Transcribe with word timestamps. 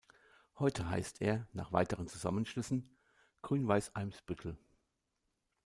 Heute 0.57 0.89
heißt 0.89 1.21
er, 1.21 1.47
nach 1.53 1.71
weiteren 1.73 2.07
Zusammenschlüssen, 2.07 2.89
Grün-Weiß 3.43 3.95
Eimsbüttel. 3.95 4.57